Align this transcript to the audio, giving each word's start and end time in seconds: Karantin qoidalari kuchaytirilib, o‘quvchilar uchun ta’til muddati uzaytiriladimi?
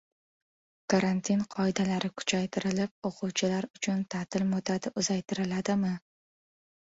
Karantin 0.93 1.43
qoidalari 1.55 2.09
kuchaytirilib, 2.21 2.95
o‘quvchilar 3.09 3.67
uchun 3.79 4.01
ta’til 4.15 4.47
muddati 4.53 4.93
uzaytiriladimi? 5.03 5.93